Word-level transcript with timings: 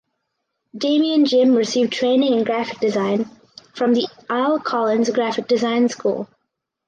Damian 0.75 1.25
Jim 1.25 1.53
received 1.53 1.93
training 1.93 2.33
in 2.33 2.43
graphic 2.43 2.79
design 2.79 3.29
from 3.75 3.93
the 3.93 4.07
Al 4.31 4.59
Collins 4.59 5.11
Graphic 5.11 5.47
Design 5.47 5.89
School. 5.89 6.27